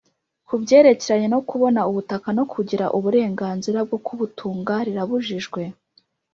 [0.47, 5.61] ku byerekeranye no kubona ubutaka no kugira uburenganzira bwo kubutunga rirabujijwe